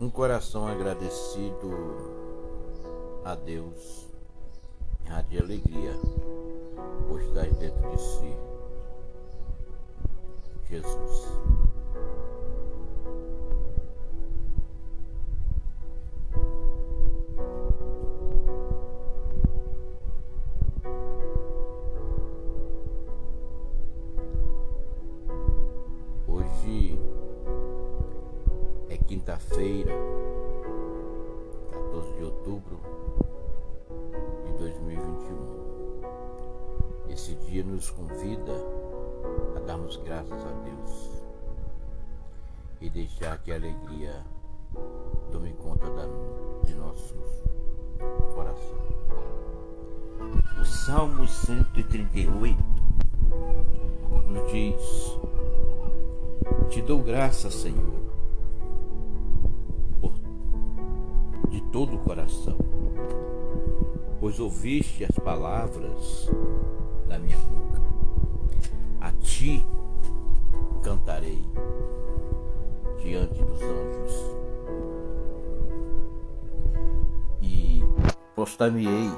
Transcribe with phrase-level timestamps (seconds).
[0.00, 1.70] um coração agradecido
[3.24, 4.06] a Deus
[5.28, 5.92] de alegria
[7.08, 8.36] por estar dentro de si.
[10.68, 11.55] Jesus.
[42.80, 44.24] E deixar que a alegria
[45.32, 46.06] tome conta da,
[46.64, 47.42] de nossos
[48.34, 48.86] corações.
[50.60, 52.56] O Salmo 138
[54.28, 55.18] nos diz:
[56.70, 58.02] Te dou graças, Senhor,
[60.00, 60.12] por,
[61.48, 62.58] de todo o coração,
[64.20, 66.30] pois ouviste as palavras
[67.08, 67.80] da minha boca.
[69.00, 69.64] A ti
[70.82, 71.44] cantarei
[78.46, 79.10] postar-me-ei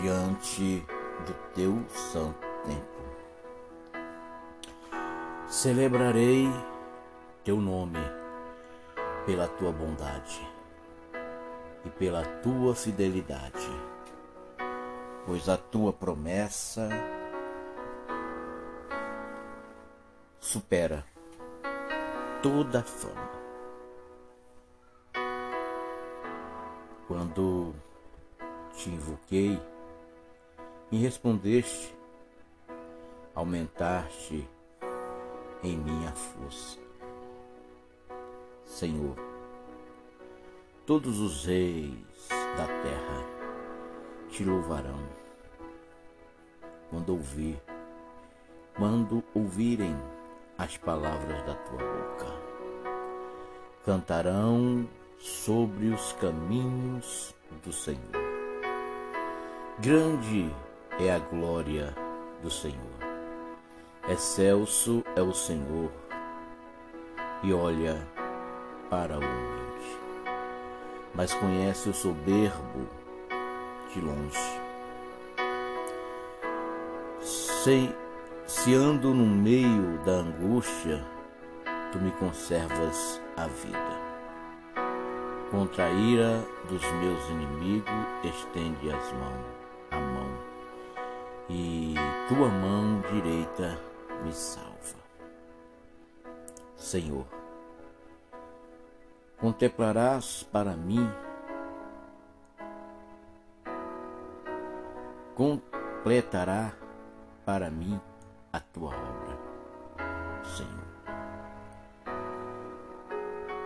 [0.00, 0.84] diante
[1.24, 4.02] do teu santo templo.
[5.48, 6.50] Celebrarei
[7.44, 8.00] teu nome
[9.24, 10.44] pela tua bondade
[11.84, 13.70] e pela tua fidelidade,
[15.24, 16.88] pois a tua promessa
[20.40, 21.04] supera
[22.42, 23.41] toda a fama.
[27.06, 27.74] Quando
[28.74, 29.60] te invoquei,
[30.90, 31.94] me respondeste,
[33.34, 34.48] aumentaste
[35.62, 36.78] em minha força.
[38.64, 39.16] Senhor,
[40.86, 43.26] todos os reis da terra
[44.28, 45.22] te louvarão
[46.90, 47.60] quando ouvir,
[48.76, 49.96] quando ouvirem
[50.58, 52.26] as palavras da tua boca.
[53.84, 54.86] Cantarão
[55.22, 57.32] sobre os caminhos
[57.64, 58.00] do Senhor.
[59.78, 60.52] Grande
[60.98, 61.94] é a glória
[62.42, 62.76] do Senhor.
[64.08, 65.92] Excelso é o Senhor
[67.44, 68.04] e olha
[68.90, 70.00] para o humilde,
[71.14, 72.88] mas conhece o soberbo
[73.94, 74.60] de longe.
[77.20, 77.94] Se,
[78.44, 81.06] se ando no meio da angústia,
[81.92, 84.01] tu me conservas a vida.
[85.52, 87.92] Contra a ira dos meus inimigos,
[88.24, 89.44] estende as mãos
[89.90, 90.38] a mão,
[91.50, 91.94] e
[92.26, 93.78] tua mão direita
[94.24, 94.96] me salva.
[96.74, 97.26] Senhor,
[99.38, 101.06] contemplarás para mim,
[105.34, 106.72] completará
[107.44, 108.00] para mim
[108.50, 109.38] a tua obra,
[110.44, 110.82] Senhor.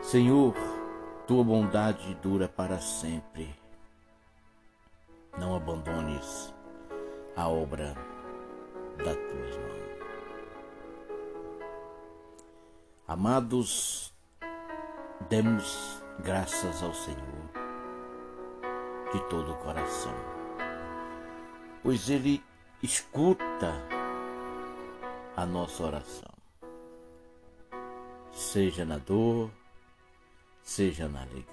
[0.00, 0.73] Senhor,
[1.26, 3.54] tua bondade dura para sempre
[5.38, 6.54] não abandones
[7.34, 7.94] a obra
[8.98, 9.84] das tuas mãos.
[13.08, 14.12] Amados,
[15.28, 17.50] demos graças ao Senhor
[19.12, 20.14] de todo o coração,
[21.82, 22.42] pois Ele
[22.82, 23.72] escuta
[25.36, 26.32] a nossa oração,
[28.30, 29.50] seja na dor,
[30.64, 31.44] seja na alegria.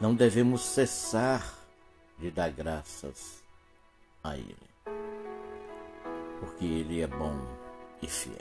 [0.00, 1.54] Não devemos cessar
[2.18, 3.42] de dar graças
[4.22, 4.56] a Ele,
[6.40, 7.38] porque Ele é bom
[8.02, 8.36] e fiel.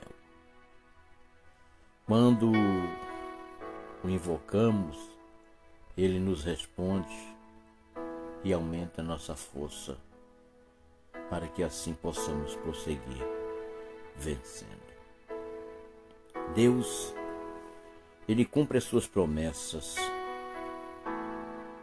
[2.05, 2.51] Quando
[4.03, 4.97] o invocamos,
[5.95, 7.38] Ele nos responde
[8.44, 9.97] e aumenta nossa força
[11.29, 13.23] para que assim possamos prosseguir
[14.16, 14.89] vencendo.
[16.56, 17.13] Deus,
[18.29, 19.95] Ele cumpre as suas promessas,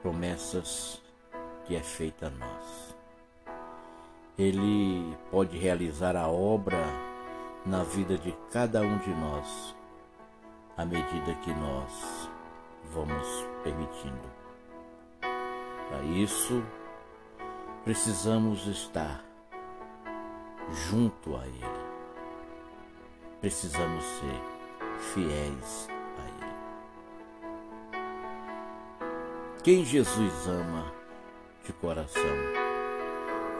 [0.00, 1.02] promessas
[1.64, 2.96] que é feita a nós.
[4.38, 6.78] Ele pode realizar a obra
[7.66, 9.74] na vida de cada um de nós,
[10.76, 12.30] à medida que nós
[12.92, 13.26] vamos
[13.64, 14.30] permitindo.
[15.20, 16.64] Para isso,
[17.82, 19.24] precisamos estar
[20.88, 21.86] junto a Ele.
[23.40, 24.42] Precisamos ser
[25.12, 25.95] fiéis
[29.66, 30.92] Quem Jesus ama,
[31.64, 32.36] de coração.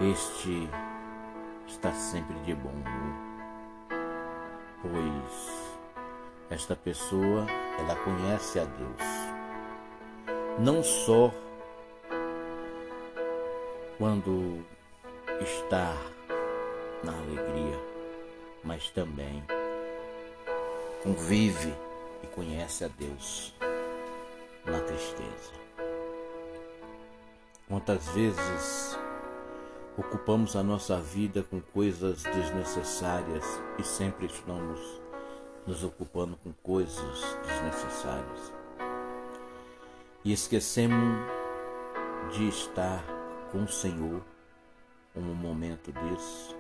[0.01, 0.69] Este
[1.67, 3.17] está sempre de bom humor,
[4.83, 5.51] pois
[6.49, 7.45] esta pessoa,
[7.81, 9.03] ela conhece a Deus.
[10.61, 11.35] Não só
[13.99, 14.65] quando
[15.41, 15.93] está
[17.03, 17.81] na alegria,
[18.63, 19.43] mas também
[21.03, 21.75] convive
[22.23, 23.53] e conhece a Deus
[24.65, 25.66] na tristeza.
[27.69, 28.97] Quantas vezes
[29.99, 33.45] ocupamos a nossa vida com coisas desnecessárias
[33.77, 34.81] e sempre estamos
[35.67, 38.53] nos ocupando com coisas desnecessárias
[40.25, 41.19] e esquecemos
[42.33, 43.05] de estar
[43.51, 44.23] com o Senhor
[45.17, 46.55] um momento desse.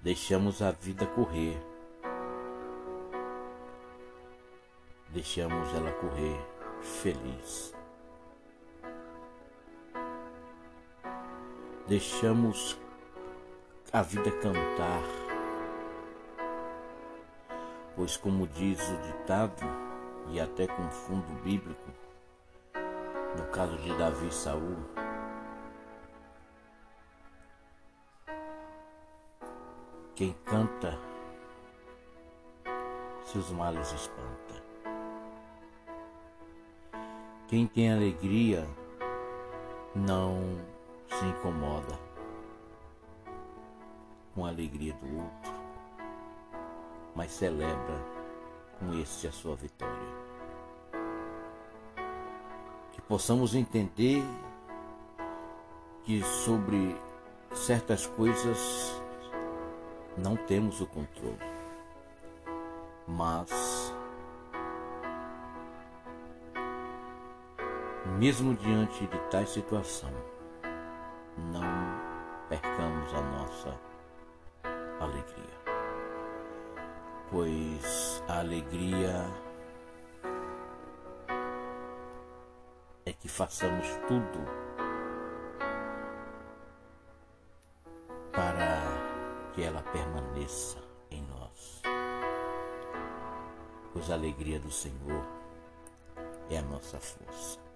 [0.00, 1.60] Deixamos a vida correr
[5.18, 6.40] deixamos ela correr
[6.80, 7.74] feliz.
[11.88, 12.78] Deixamos
[13.92, 15.02] a vida cantar,
[17.96, 19.64] pois, como diz o ditado,
[20.30, 21.90] e até com fundo bíblico,
[23.36, 24.76] no caso de Davi e Saul,
[30.14, 30.96] quem canta,
[33.24, 34.67] seus males espanta.
[37.48, 38.68] Quem tem alegria
[39.94, 40.38] não
[41.08, 41.98] se incomoda
[44.34, 45.52] com a alegria do outro,
[47.14, 48.04] mas celebra
[48.78, 49.96] com este a sua vitória.
[52.92, 54.22] Que possamos entender
[56.04, 56.94] que sobre
[57.54, 59.02] certas coisas
[60.18, 61.38] não temos o controle,
[63.06, 63.88] mas
[68.18, 70.10] Mesmo diante de tal situação,
[71.52, 73.80] não percamos a nossa
[74.98, 75.56] alegria,
[77.30, 79.24] pois a alegria
[83.06, 84.40] é que façamos tudo
[88.32, 91.82] para que ela permaneça em nós,
[93.92, 95.24] pois a alegria do Senhor
[96.50, 97.67] é a nossa força.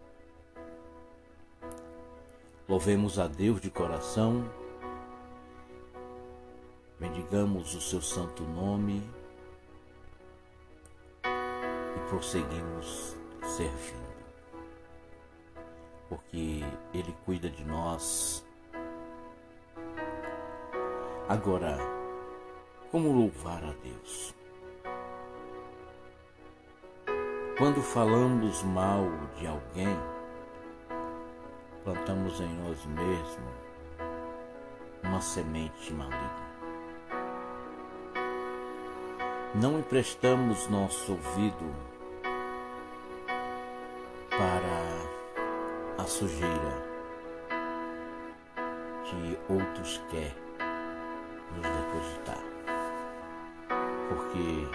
[2.72, 4.50] Louvemos a Deus de coração,
[6.98, 9.02] bendigamos o seu santo nome
[11.22, 14.14] e prosseguimos servindo,
[16.08, 16.62] porque
[16.94, 18.42] Ele cuida de nós.
[21.28, 21.76] Agora,
[22.90, 24.34] como louvar a Deus?
[27.58, 29.04] Quando falamos mal
[29.38, 29.94] de alguém,
[31.84, 33.62] plantamos em nós mesmos
[35.02, 36.52] uma semente maligna.
[39.54, 41.74] Não emprestamos nosso ouvido
[44.30, 46.92] para a sujeira
[49.04, 50.34] que outros querem
[51.56, 52.42] nos depositar.
[54.08, 54.68] Porque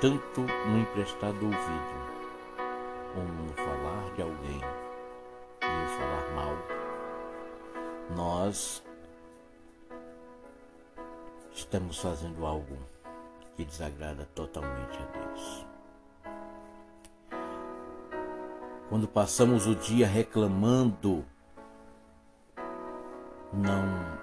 [0.00, 2.04] tanto no emprestado ouvido
[3.14, 4.83] como no falar de alguém
[5.96, 6.56] falar mal,
[8.16, 8.82] nós
[11.52, 12.76] estamos fazendo algo
[13.56, 15.66] que desagrada totalmente a Deus.
[18.88, 21.24] Quando passamos o dia reclamando,
[23.52, 24.18] não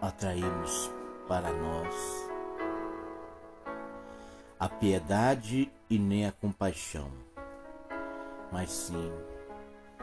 [0.00, 0.90] atraímos
[1.28, 2.30] para nós
[4.58, 7.10] a piedade e nem a compaixão,
[8.50, 9.12] mas sim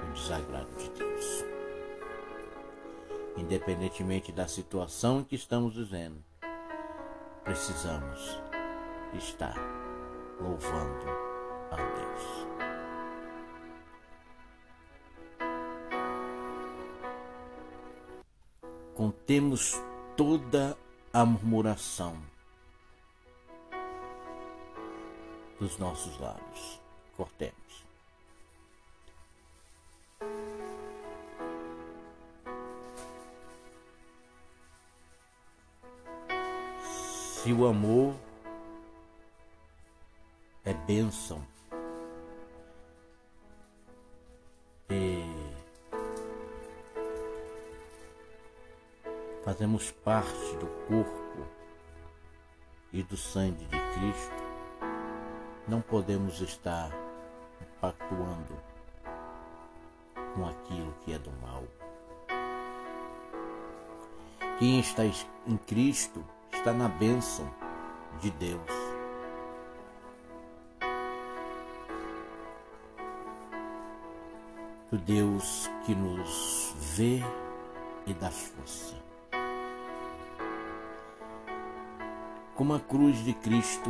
[0.03, 1.45] o desagrado de Deus.
[3.37, 6.23] Independentemente da situação que estamos vivendo,
[7.43, 8.39] precisamos
[9.13, 9.55] estar
[10.39, 11.05] louvando
[11.71, 12.41] a Deus.
[18.95, 19.81] Contemos
[20.15, 20.77] toda
[21.13, 22.15] a murmuração
[25.59, 26.79] dos nossos lábios.
[27.15, 27.90] Cortemos.
[37.41, 38.13] Se o amor
[40.63, 41.41] é bênção.
[44.91, 45.25] E
[49.43, 51.47] fazemos parte do corpo
[52.93, 54.43] e do sangue de Cristo,
[55.67, 56.91] não podemos estar
[57.81, 58.55] pactuando
[60.35, 61.63] com aquilo que é do mal,
[64.59, 66.23] Quem está em Cristo
[66.61, 67.49] está na bênção
[68.19, 68.61] de Deus.
[74.91, 77.19] O Deus que nos vê
[78.05, 78.95] e dá força.
[82.53, 83.89] Como a cruz de Cristo,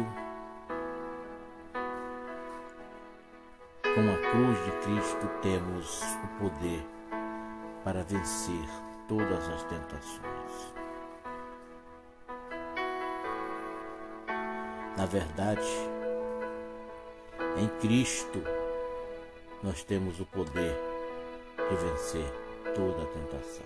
[3.84, 6.88] com a cruz de Cristo temos o poder
[7.84, 8.66] para vencer
[9.10, 10.81] todas as tentações.
[14.98, 15.68] Na verdade,
[17.58, 18.42] em Cristo
[19.64, 20.76] nós temos o poder
[21.70, 22.32] de vencer
[22.76, 23.66] toda a tentação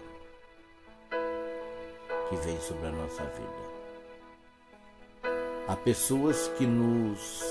[2.29, 3.75] que vem sobre a nossa vida.
[5.67, 7.43] Há pessoas que nos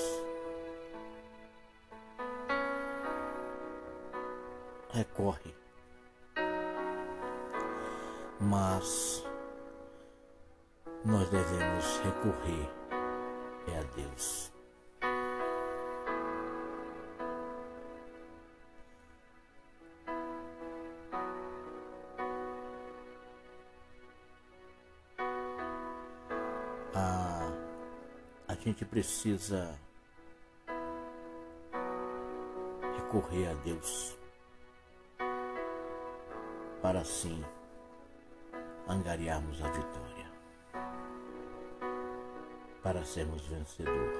[4.92, 5.54] recorrem
[8.40, 9.24] mas
[11.04, 12.83] nós devemos recorrer
[13.68, 14.52] é a Deus.
[26.94, 27.52] A,
[28.48, 29.78] a gente precisa
[32.96, 34.16] recorrer a Deus
[36.82, 37.42] para assim
[38.86, 40.13] angariarmos a vitória,
[42.84, 44.18] para sermos vencedores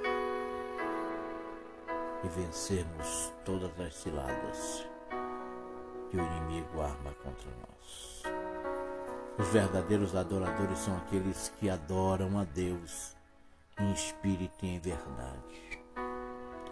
[2.24, 4.86] e vencermos todas as ciladas
[6.10, 8.22] que o inimigo arma contra nós.
[9.38, 13.14] Os verdadeiros adoradores são aqueles que adoram a Deus
[13.78, 15.82] em espírito e em verdade.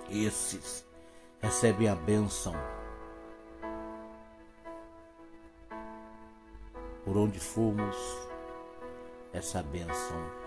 [0.08, 0.86] Esses
[1.42, 2.54] recebem a bênção
[7.04, 7.96] por onde formos,
[9.34, 10.41] essa bênção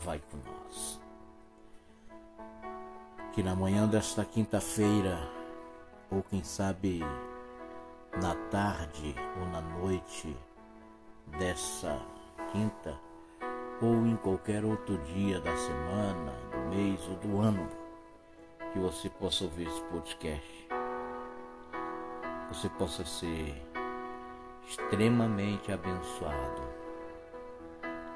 [0.00, 1.00] vai com nós.
[3.32, 5.18] Que na manhã desta quinta-feira,
[6.10, 7.00] ou quem sabe
[8.20, 10.36] na tarde ou na noite
[11.38, 12.00] dessa
[12.52, 12.98] quinta,
[13.82, 17.68] ou em qualquer outro dia da semana, do mês ou do ano,
[18.72, 20.68] que você possa ouvir esse podcast,
[22.48, 23.54] você possa ser
[24.68, 26.62] extremamente abençoado,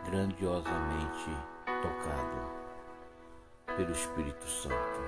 [0.04, 1.30] grandiosamente
[1.82, 5.00] tocado pelo Espírito Santo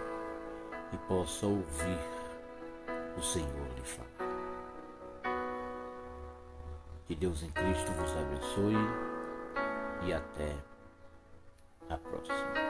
[0.92, 1.98] e possa ouvir
[3.16, 4.10] o Senhor lhe falar.
[7.06, 8.76] Que Deus em Cristo vos abençoe
[10.06, 10.54] e até
[11.88, 12.69] a próxima.